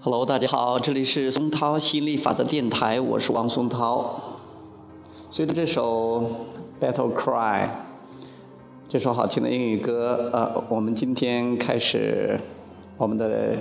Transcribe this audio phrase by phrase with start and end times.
[0.00, 4.20] Hello，大家好，这里是松涛心理法则电台，我是王松涛。
[5.30, 6.22] 随着这首
[6.84, 7.64] 《Battle Cry》
[8.88, 12.38] 这首好听的英语歌，呃，我们今天开始
[12.96, 13.56] 我们的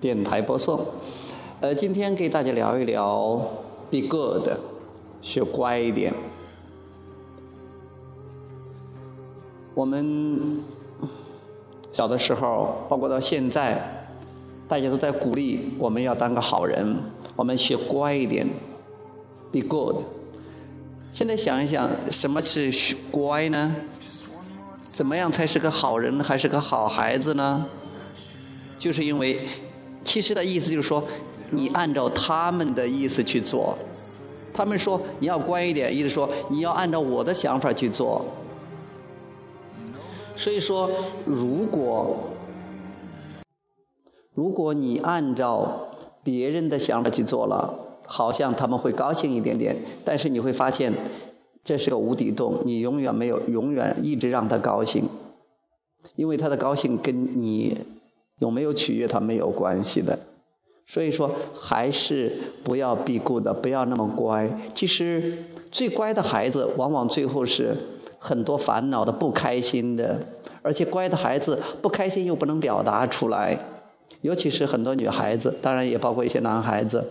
[0.00, 0.78] 电台播送。
[1.60, 3.40] 呃，今天给大家聊一聊
[3.90, 4.48] “Be Good”，
[5.20, 6.14] 学乖一点。
[9.74, 10.62] 我们
[11.90, 13.95] 小的时候，包括到现在。
[14.68, 16.96] 大家都在鼓励我们要当个好人，
[17.36, 18.44] 我们学乖一点
[19.52, 19.96] ，be good。
[21.12, 23.76] 现在想一想，什么是乖呢？
[24.92, 27.64] 怎么样才是个好人，还是个好孩子呢？
[28.76, 29.46] 就是因为，
[30.02, 31.04] 其实的意思就是说，
[31.50, 33.78] 你按照他们的意思去做。
[34.52, 38.24] 他们说你要乖一点，意思说你要按照我的想法去做。
[40.34, 40.90] 所以说，
[41.24, 42.30] 如果。
[44.36, 45.88] 如果你按照
[46.22, 47.74] 别人的想法去做了，
[48.06, 50.92] 好像他们会高兴一点点，但是你会发现
[51.64, 55.08] 这是个无底洞，你永远没有永远一直让他高兴，
[56.16, 57.78] 因为他的高兴跟你
[58.38, 60.18] 有没有取悦他没有关系的。
[60.86, 64.60] 所以说，还是不要避顾的，不要那么乖。
[64.74, 67.74] 其实最乖的孩子，往往最后是
[68.18, 70.20] 很多烦恼的、不开心的，
[70.60, 73.58] 而且乖的孩子不开心又不能表达出来。
[74.22, 77.04] 尤其是很多女孩子，当然也包括一些男孩子，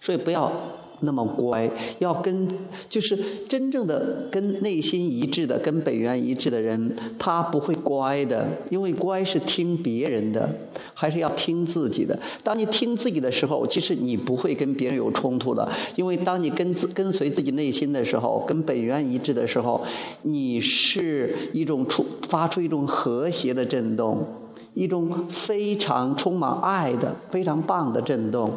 [0.00, 0.52] 所以不要
[1.00, 2.48] 那么乖，要跟
[2.88, 3.16] 就是
[3.48, 10.52] 真正的跟内心一致的、跟本源一致的人，他不会乖的，因为乖是听别人的，
[10.94, 12.18] 还是要听自己的。
[12.42, 19.80] 当你听自己的时候，其实你不会跟别人有冲突的，因为当你跟跟随自己内心的时候，跟本源一致的时候，
[20.22, 24.26] 你是一种出发出一种和谐的震动。
[24.78, 28.48] 一种非常充满爱的、非常棒的震动，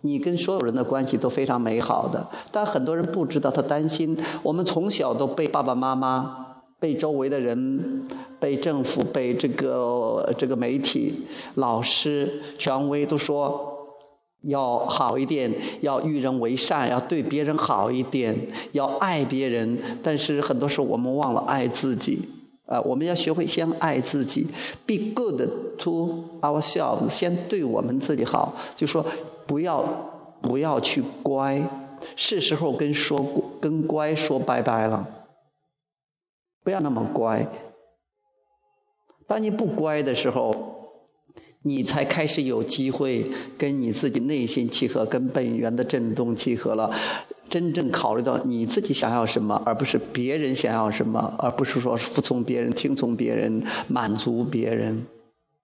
[0.00, 2.26] 你跟所有人的关系都非常美好的。
[2.50, 4.16] 但很多人不知道，他担心。
[4.42, 6.46] 我们从小都被爸爸妈妈、
[6.80, 8.08] 被周围的人、
[8.40, 11.26] 被政府、被这个这个媒体、
[11.56, 13.76] 老师、权威都说
[14.44, 15.52] 要好一点，
[15.82, 18.34] 要与人为善，要对别人好一点，
[18.72, 19.78] 要爱别人。
[20.02, 22.26] 但是很多时候我们忘了爱自己。
[22.68, 24.46] 啊，我们要学会先爱自己
[24.86, 25.42] ，be good
[25.78, 28.54] to ourselves，先对我们自己好。
[28.76, 29.04] 就说
[29.46, 29.82] 不要
[30.42, 31.62] 不要去乖，
[32.14, 33.26] 是时候跟说
[33.58, 35.08] 跟乖说拜拜了。
[36.62, 37.48] 不要那么乖。
[39.26, 40.74] 当你不乖的时候，
[41.62, 46.90] 你才开始有机会跟你自己内心契合，跟本源的震动契合了。
[47.48, 55.06] 真正考虑到你自己想要什么，而不是别人想要什么，而不是说服从别人、听从别人、满足别人。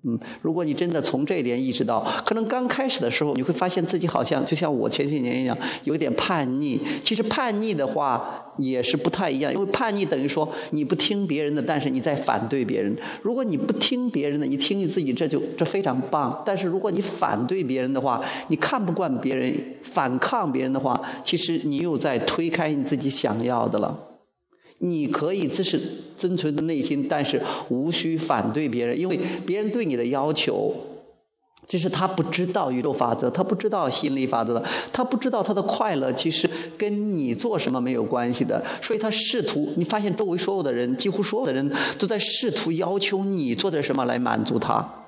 [0.07, 6.79] 嗯，如果你真的从这一点意识到，可能刚开始的时候，你会发现自己好像就像我前些年一样，有点叛逆。
[7.03, 12.95] 其实叛逆的话也是不太一样，因为叛逆等于说你不听别人的，但是你在反对别人。
[13.23, 16.43] 如果你不听别人的，你听你自己，这就这非常棒。
[16.45, 23.99] 但是如果你反对别人的话，你看不惯别人，反抗别人的话，其实你又在推开你自己想要的了。
[24.87, 25.81] 你可以自是
[26.15, 27.41] 遵存的内心，但是
[27.71, 30.75] 无需反对别人，因为别人对你的要求，
[31.67, 34.63] 这是他不知道宇宙法则，他不知道心理法则，
[34.93, 45.04] 他不知道他的快乐其实跟你做什么没有关系的，所以他试图，你发现周围所有的人，几乎所有的人都在试图要求你做点什么来满足他。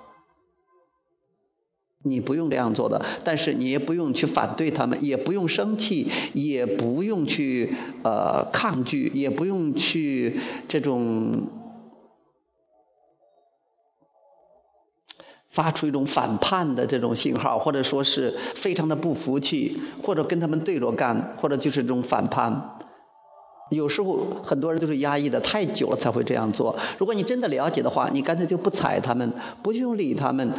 [2.08, 7.74] 你不用这样做的，但是你也不用去反对他们，也不用生气，也不用去
[8.04, 11.42] 呃抗拒，也不用去这种
[15.48, 22.78] 发出一种反叛的这种信号，或者说是非常的不服气，或者跟他们对着干，或者就是这种反叛。
[23.70, 26.76] 有时候很多人都是压抑的太久了才会这样做。
[26.98, 30.52] 如果你真的了解的话，你干脆就不睬他们，不用理他们。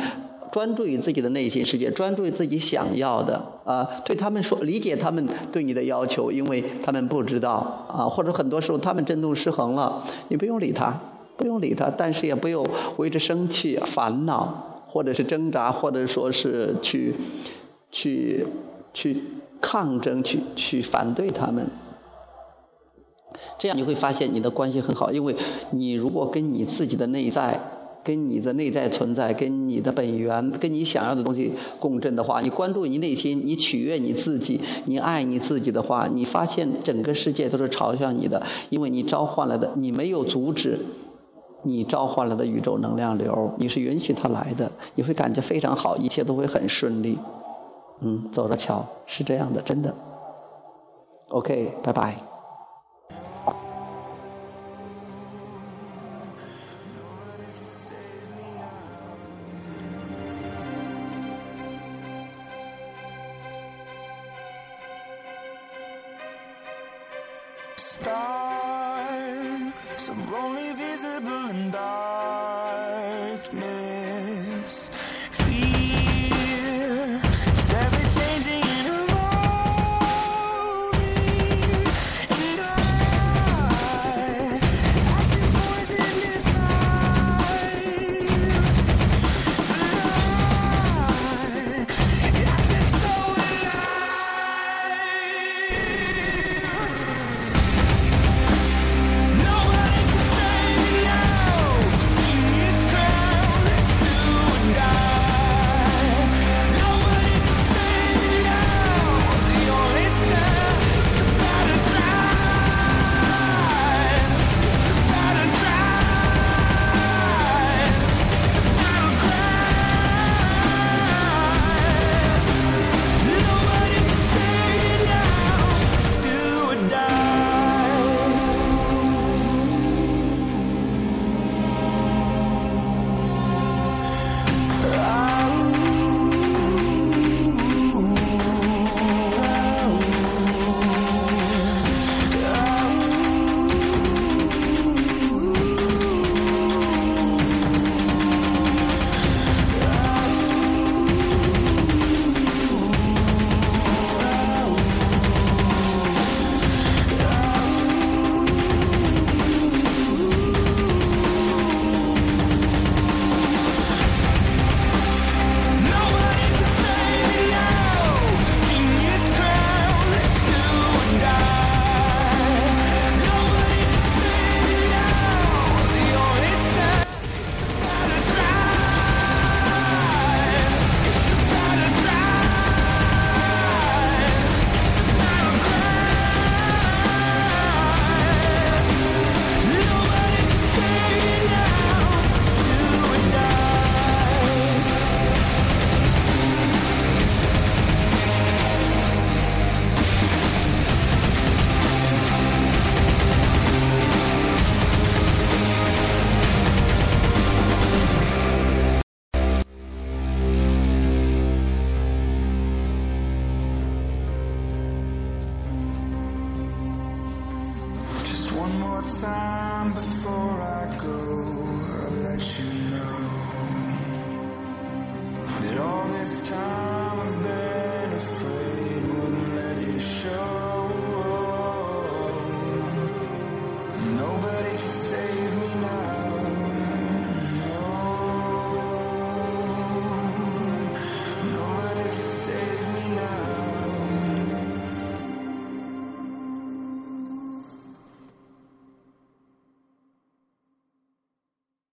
[0.52, 11.00] 专注于自己的内心世界，专注于自己想要的啊，对他们说，理解他们对你的要求，因为他们不知道啊，或者很多时候他们振动失衡了，你不用理他，
[11.36, 12.66] 不用理他，但是也不用
[12.98, 17.16] 为之生气、烦恼，或者是挣扎，或者说是去
[17.92, 18.48] 去
[18.94, 19.24] 去
[19.60, 21.70] 抗争、去去反对他们。
[23.60, 25.36] 这样你会发现你的关系很好，因为
[25.72, 27.60] 你如果跟你自己的内在。
[28.08, 40.80] 跟你的内在存在，跟你的本源，跟你想要的东西共振的话，你关注你内心，你取悦你自己，你爱你自己的话，你发现整个世界都是朝向你的，因为你召唤来的，你没有阻止，
[41.64, 47.20] 你召唤了的宇宙能量流，你是允许它来的，你会感觉非常好，一切都会很顺利。
[48.00, 49.94] 嗯，走着瞧，是这样的，真的。
[51.28, 52.37] OK，拜拜。
[73.54, 73.87] night.